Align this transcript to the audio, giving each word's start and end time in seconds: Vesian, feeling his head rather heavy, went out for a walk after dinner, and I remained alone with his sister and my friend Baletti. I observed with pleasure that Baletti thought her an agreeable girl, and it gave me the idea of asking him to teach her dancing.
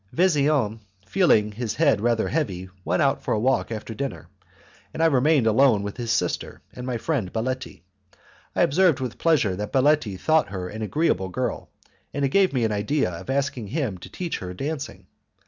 Vesian, 0.11 0.79
feeling 1.05 1.51
his 1.51 1.75
head 1.75 2.01
rather 2.01 2.27
heavy, 2.29 2.67
went 2.83 3.03
out 3.03 3.21
for 3.21 3.35
a 3.35 3.39
walk 3.39 3.71
after 3.71 3.93
dinner, 3.93 4.29
and 4.95 5.03
I 5.03 5.05
remained 5.05 5.45
alone 5.45 5.83
with 5.83 5.97
his 5.97 6.09
sister 6.11 6.63
and 6.73 6.87
my 6.87 6.97
friend 6.97 7.31
Baletti. 7.31 7.83
I 8.55 8.63
observed 8.63 8.99
with 8.99 9.19
pleasure 9.19 9.55
that 9.57 9.71
Baletti 9.71 10.17
thought 10.19 10.49
her 10.49 10.67
an 10.69 10.81
agreeable 10.81 11.29
girl, 11.29 11.69
and 12.15 12.25
it 12.25 12.29
gave 12.29 12.51
me 12.51 12.65
the 12.65 12.73
idea 12.73 13.11
of 13.11 13.29
asking 13.29 13.67
him 13.67 13.99
to 13.99 14.09
teach 14.09 14.39
her 14.39 14.55
dancing. 14.55 15.05